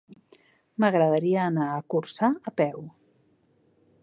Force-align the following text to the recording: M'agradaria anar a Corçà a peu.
M'agradaria 0.83 1.43
anar 1.51 1.69
a 1.75 1.85
Corçà 1.95 2.31
a 2.53 2.55
peu. 2.63 2.87